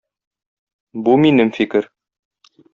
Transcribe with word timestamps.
Бу- 1.09 1.15
минем 1.27 1.53
фикер. 1.61 1.91